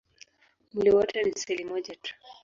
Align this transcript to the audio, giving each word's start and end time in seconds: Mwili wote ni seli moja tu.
Mwili 0.73 0.91
wote 0.91 1.23
ni 1.23 1.31
seli 1.31 1.65
moja 1.65 1.95
tu. 2.01 2.13